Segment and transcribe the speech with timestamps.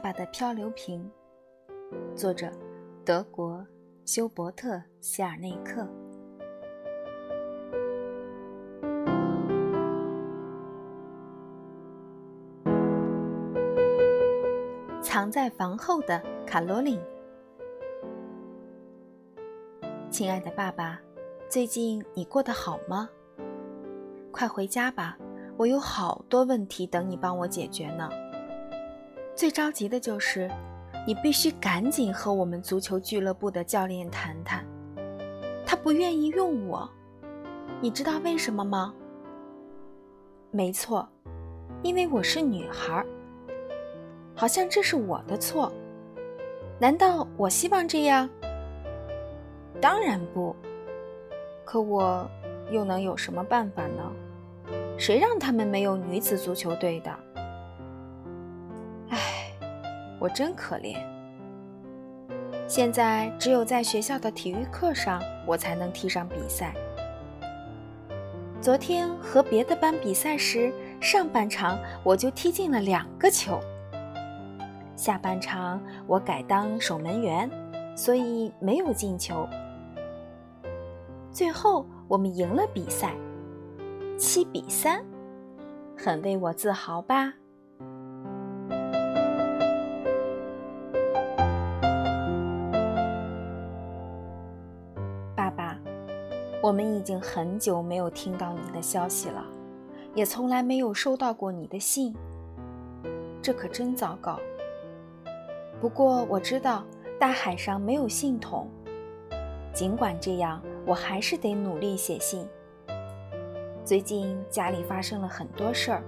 [0.00, 1.08] 爸的漂流瓶》，
[2.16, 2.50] 作者
[3.04, 3.64] 德国
[4.06, 5.86] 休伯特·希尔内克。
[15.02, 16.98] 藏在房后的卡罗琳。
[20.10, 20.98] 亲爱的爸爸，
[21.48, 23.08] 最近你过得好吗？
[24.32, 25.18] 快回家吧，
[25.58, 28.08] 我有好多问题等你帮我解决呢。
[29.40, 30.50] 最着急的就是，
[31.06, 34.62] 你必须赶紧和我们足球俱乐部的教练谈谈。
[35.64, 36.86] 他不愿意用我，
[37.80, 38.92] 你知道为什么吗？
[40.50, 41.08] 没错，
[41.82, 43.06] 因为我是女孩儿。
[44.34, 45.72] 好像这是我的错。
[46.78, 48.28] 难道我希望这样？
[49.80, 50.54] 当然不。
[51.64, 52.30] 可我
[52.70, 54.12] 又能有什么办法呢？
[54.98, 57.10] 谁让他们没有女子足球队的？
[60.20, 60.96] 我真可怜。
[62.68, 66.72] 现在只有在学校的体育课上，我才能踢上比赛。
[68.60, 73.58] 昨天和别的班比赛时，上半场我就踢进了两个球。
[74.94, 77.50] 下半场我改当守门员，
[77.96, 79.48] 所以没有进球。
[81.32, 83.14] 最后我们赢了比赛，
[84.18, 85.02] 七比三，
[85.96, 87.32] 很为我自豪吧？
[96.70, 99.44] 我们已经很久没有听到你的消息了，
[100.14, 102.14] 也从来没有收到过你的信，
[103.42, 104.38] 这可真糟糕。
[105.80, 106.84] 不过我知道
[107.18, 108.68] 大海上没有信筒，
[109.72, 112.46] 尽管这样，我还是得努力写信。
[113.84, 116.04] 最近家里发生了很多事儿，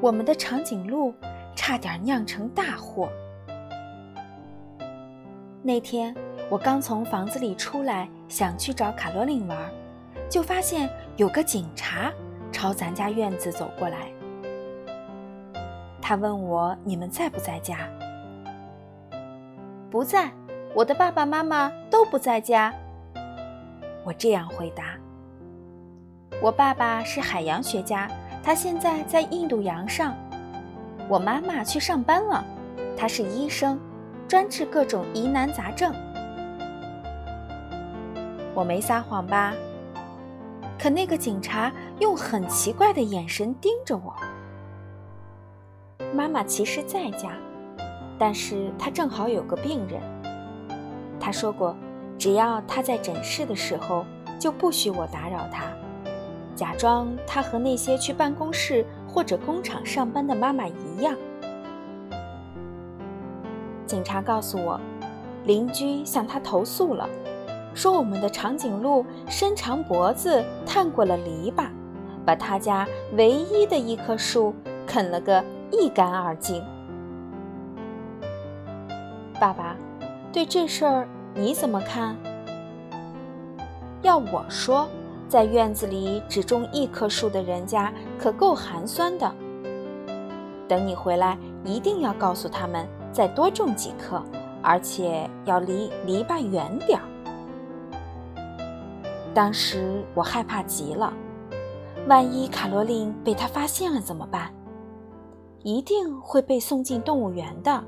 [0.00, 1.12] 我们的长颈鹿
[1.54, 3.10] 差点酿成大祸。
[5.62, 6.14] 那天
[6.50, 9.58] 我刚从房子里出来，想去找卡罗琳玩，
[10.30, 12.10] 就发现有个警察
[12.50, 14.10] 朝咱家院子走过来。
[16.00, 17.80] 他问我：“你们在不在家？”
[19.90, 20.30] 不在，
[20.74, 22.72] 我的爸爸妈妈都不在家。
[24.04, 24.96] 我这样回答。
[26.40, 28.08] 我爸爸是海洋学家，
[28.42, 30.16] 他现在在印度洋上。
[31.10, 32.42] 我妈妈去上班了，
[32.96, 33.78] 她是医生，
[34.26, 35.94] 专治各种疑难杂症。
[38.58, 39.54] 我没撒谎吧？
[40.76, 44.12] 可那个警察用很奇怪的眼神盯着我。
[46.12, 47.30] 妈妈其实在家。
[48.18, 50.02] 但是她正好有个病人，
[51.20, 51.76] 他说过，
[52.18, 54.04] 只要他在诊室的时候，
[54.40, 55.66] 就不许我打扰他，
[56.56, 61.14] 假装他和那些去办公室或者工厂上班的妈妈一样。
[63.86, 64.80] 警察告诉我，
[65.44, 67.08] 邻居向他投诉了，
[67.74, 71.68] 说我们的长颈鹿伸长脖子探过了篱笆，
[72.24, 74.54] 把他家唯一的一棵树
[74.86, 76.62] 啃了个一干二净。
[79.40, 79.76] 爸爸，
[80.32, 82.16] 对这事儿你怎么看？
[84.02, 84.88] 要我说，
[85.28, 89.32] 在院子里只种一棵树的人家可够寒酸的。
[90.66, 94.22] 等你回来，一定要告诉他们再多种几棵，
[94.62, 97.04] 而且要离篱笆远点儿。
[99.38, 101.14] 当时我害怕极了，
[102.08, 104.52] 万一卡罗琳被他发现了怎么办？
[105.62, 107.84] 一定会被送进动物园的。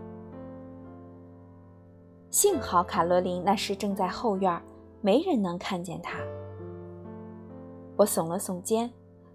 [2.30, 4.62] 幸好卡罗琳那时正在后院，
[5.00, 6.20] 没人能看见她。
[7.96, 8.88] 我耸了耸肩，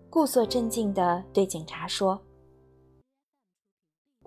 [0.09, 2.21] 故作镇静地对警察说：“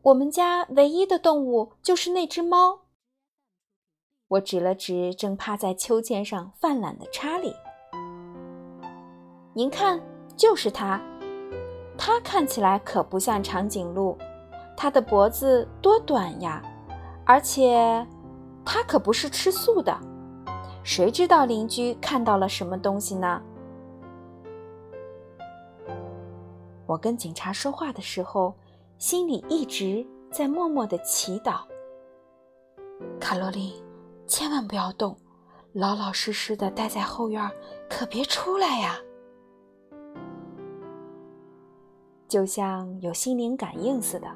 [0.04, 2.80] 我们家唯一的动物就是那只猫。”
[4.28, 7.54] 我指了指正趴在秋千上犯懒的查理
[9.58, 10.00] ：“您看，
[10.36, 11.00] 就是它。
[11.96, 14.16] 它看起来可不像长颈鹿，
[14.76, 16.62] 它的脖子多短呀，
[17.26, 18.06] 而且……”
[18.64, 19.98] 他可不是吃素的，
[20.84, 23.42] 谁知道邻居看到了什么东西呢？
[26.86, 28.54] 我跟警察说话的时候，
[28.96, 31.62] 心里一直在默默的祈祷。
[33.18, 33.72] 卡罗琳，
[34.28, 35.18] 千万不要动，
[35.72, 37.50] 老老实实的待在后院，
[37.90, 39.00] 可别出来呀！
[42.28, 44.28] 就像有心灵感应似的，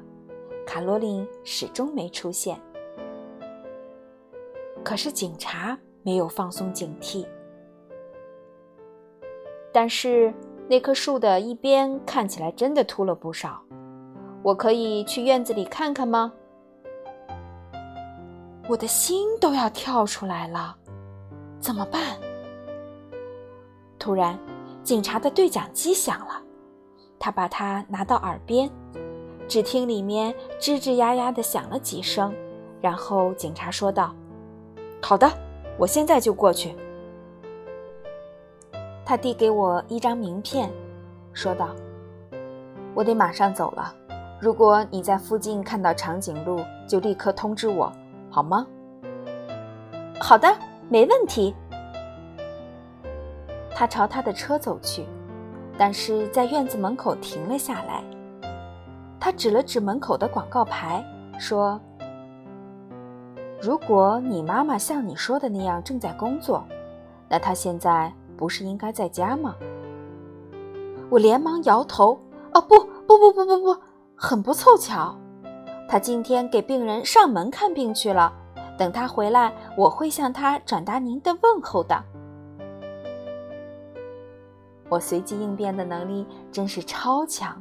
[0.65, 2.59] 卡罗琳始终没出现。
[4.83, 7.25] 可是警察没有放松警惕，
[9.71, 10.33] 但是
[10.67, 13.61] 那棵树的一边看起来真的秃了不少。
[14.41, 16.33] 我可以去院子里看看吗？
[18.67, 20.75] 我的心都要跳出来了，
[21.59, 22.17] 怎么办？
[23.99, 24.37] 突然，
[24.83, 26.41] 警察的对讲机响了，
[27.23, 28.69] 他把它拿到耳边，
[29.47, 32.35] 只听里面吱吱呀呀的响了几声，
[32.81, 34.13] 然后警察说道
[35.01, 35.31] ：“好的，
[35.77, 36.75] 我现在就过去。”
[39.05, 40.69] 他递给我一张名片，
[41.31, 41.69] 说道
[42.93, 43.95] ：“我得马上走了，
[44.37, 47.89] 如果你在附近看到长颈鹿，就立刻通知我。”
[48.29, 48.67] 好吗？
[50.19, 50.53] 好的，
[50.89, 51.55] 没问题。
[53.73, 55.05] 他朝他的车走去，
[55.77, 58.03] 但是在院子门口停了下来。
[59.19, 61.03] 他指了指门口的广告牌，
[61.39, 61.79] 说
[63.61, 66.63] ：“如果你妈妈像你说的那样正在工作，
[67.29, 69.55] 那她现在不是应该在家吗？”
[71.09, 72.19] 我连忙摇头
[72.53, 73.81] ：“哦，不不不不不不，
[74.15, 75.15] 很不凑巧。”
[75.87, 78.33] 他今天给病人上门看病去了，
[78.77, 82.03] 等他回来，我会向他转达您的问候的。
[84.93, 87.59] 我随机应变的能力真是超强，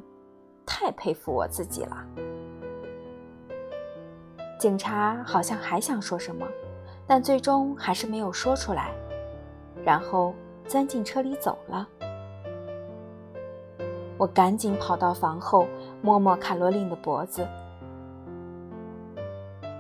[0.67, 1.97] 太佩服我自己了。
[4.59, 6.47] 警察好像还想说什么，
[7.07, 8.91] 但最终还是没有说出来，
[9.83, 10.35] 然后
[10.67, 11.89] 钻进车里走了。
[14.19, 15.67] 我赶紧跑到房后，
[16.03, 17.49] 摸摸卡罗琳的脖子。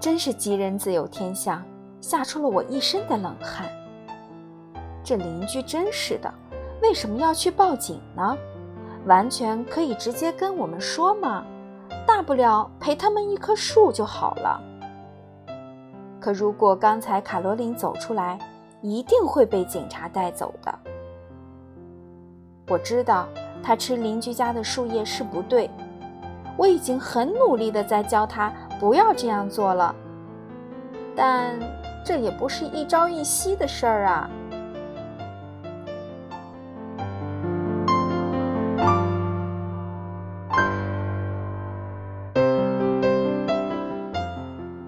[0.01, 1.63] 真是吉人自有天相，
[2.01, 3.71] 吓出了我一身的冷汗。
[5.05, 6.33] 这邻居真是的，
[6.83, 8.37] 为什么要去报警呢？
[9.07, 11.45] 完全可以直接跟我们说嘛，
[12.07, 14.61] 大不了赔他们一棵树就好了。
[16.21, 18.39] 可如果刚才卡罗琳走出来，
[18.81, 20.79] 一定会被警察带走的。
[22.69, 23.29] 我知道
[23.63, 25.71] 他吃邻居家的树叶是不对，
[26.57, 28.53] 我已经很努力的在教他。
[28.81, 29.95] 不要这样做了，
[31.15, 31.57] 但
[32.05, 34.29] 这也不是一朝一夕的事儿啊。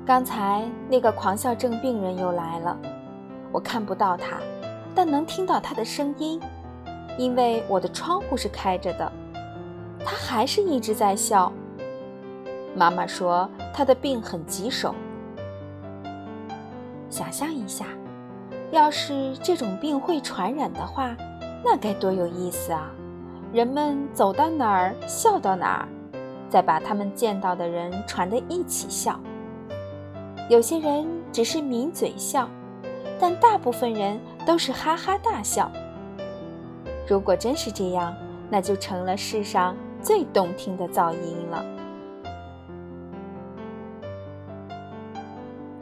[0.06, 2.76] 刚才那个狂笑症病人又来了，
[3.50, 4.36] 我看不到他，
[4.94, 6.38] 但能听到他的声音，
[7.16, 9.12] 因为我的窗户是开着的。
[10.04, 11.50] 他还是一直在笑。
[12.76, 14.94] 妈妈说他的病很棘手。
[17.08, 17.86] 想象一下，
[18.72, 21.16] 要是这种病会传染的话，
[21.64, 22.90] 那该多有意思啊！
[23.54, 25.88] 人们走到哪儿笑到哪儿，
[26.50, 29.18] 再把他们见到的人传得一起笑。
[30.50, 32.46] 有些人只是抿嘴笑，
[33.18, 35.70] 但大部分人都是哈哈大笑。
[37.08, 38.14] 如果真是这样，
[38.50, 41.64] 那就成了世上最动听的噪音了。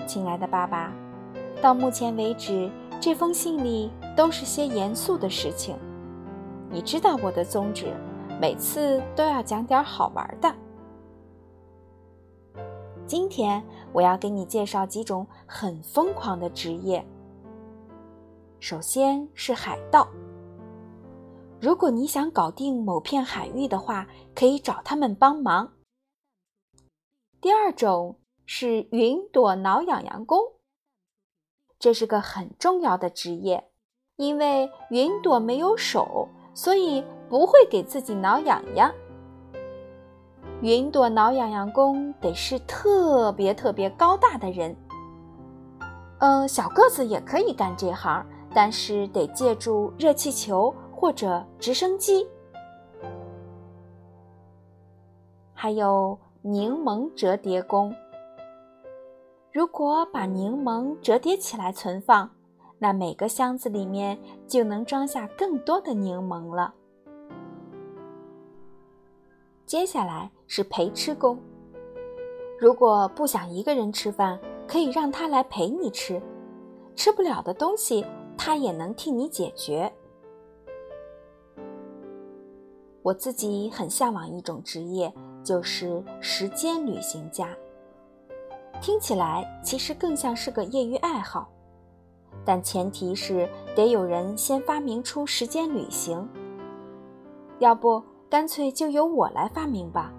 [0.06, 0.92] 亲爱的爸爸，
[1.60, 2.70] 到目前为止，
[3.00, 5.76] 这封信里都是些严肃的事情。
[6.70, 7.92] 你知道我的宗旨，
[8.40, 10.54] 每次都要讲点好玩的。
[13.04, 17.04] 今天我要给你介绍几种很疯狂的职业。
[18.60, 20.08] 首先是海盗。
[21.60, 25.72] 如果你想搞定某片海域的话，可以找他们帮忙。
[27.40, 28.18] 第二种。
[28.44, 30.38] 是云朵挠痒痒工，
[31.78, 33.70] 这是个很重要的职业，
[34.16, 38.92] 因为云朵没有手，所以不会给自己挠痒痒。
[40.62, 44.76] 云朵挠痒痒工得是特别特别高大的人，
[46.20, 52.24] 呃，小个子也可以干这行，但是得借助热气球或者直升机。
[55.52, 57.92] 还有柠檬折叠工。
[59.50, 62.30] 如果把柠檬折叠起来存放，
[62.78, 64.16] 那每个箱子里面
[64.46, 66.72] 就能装下更多的柠檬了。
[69.66, 71.38] 接下来是陪吃工。
[72.58, 76.20] 如果不想一个人吃饭，可以让他来陪你吃，
[76.94, 78.04] 吃不了的东西
[78.36, 79.90] 他也能替你解决。
[83.00, 85.10] 我自己很向往一种职业，
[85.42, 87.48] 就是时间旅行家。
[88.78, 91.50] 听起来其实更像是个业余爱好，
[92.44, 96.28] 但前提是得有人先发明出时间旅行。
[97.58, 100.12] 要不干脆就由我来发明吧。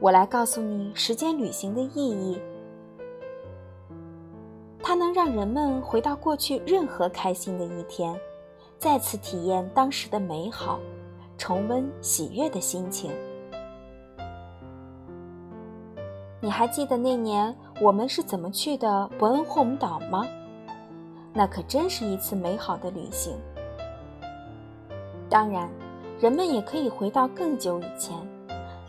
[0.00, 2.40] 我来告诉你时间旅行的意义。
[4.82, 8.18] 它能让人们回到过去任何开心的一天，
[8.78, 10.80] 再次体验当时的美好，
[11.36, 13.10] 重温喜悦的心情。
[16.40, 20.26] 你还记得那年我们是怎么去的伯恩霍姆岛吗？
[21.34, 23.34] 那可真是一次美好的旅行。
[25.28, 25.68] 当然，
[26.18, 28.16] 人们也可以回到更久以前，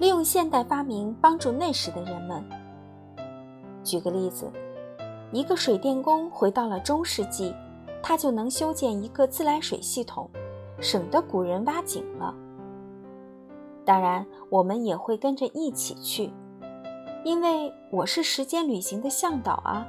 [0.02, 2.44] 利用现代发明帮助那时的人们。
[3.84, 4.52] 举个例子，
[5.32, 7.54] 一个水电工回到了中世纪，
[8.02, 10.28] 他就能修建一个自来水系统，
[10.80, 12.34] 省得古人挖井了。
[13.86, 16.34] 当然，我们也会跟着一起去，
[17.24, 19.86] 因为我是时间旅行的向导啊。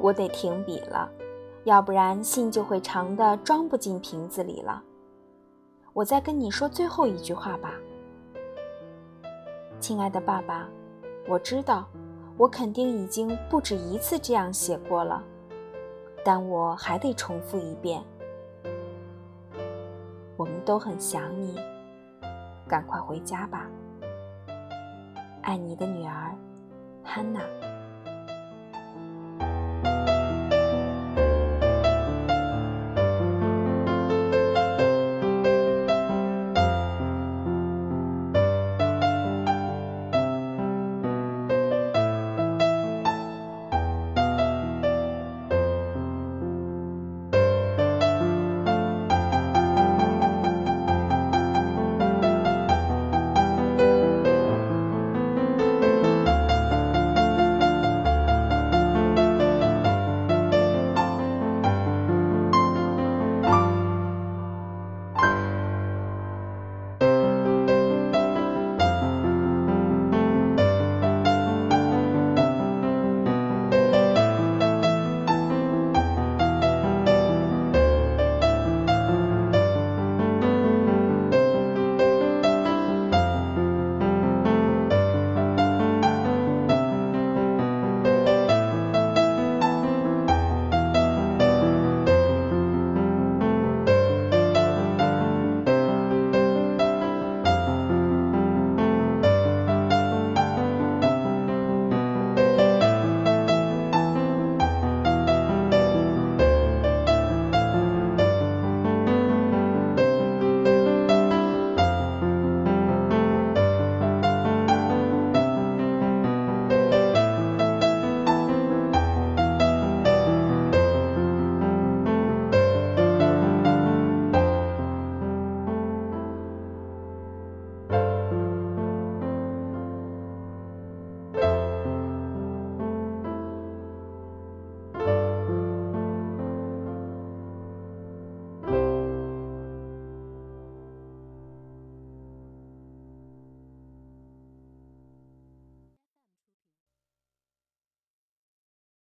[0.00, 1.08] 我得停笔了，
[1.62, 4.82] 要不然信就会长的装不进瓶子里了。
[5.92, 7.74] 我再跟你说最后一句话吧，
[9.80, 10.68] 亲爱的爸爸，
[11.26, 11.88] 我知道，
[12.36, 15.22] 我肯定已经不止一次这样写过了，
[16.24, 18.02] 但我还得重复一遍。
[20.36, 21.58] 我们都很想你，
[22.68, 23.68] 赶快回家吧。
[25.42, 26.34] 爱你的女儿，
[27.02, 27.40] 汉娜。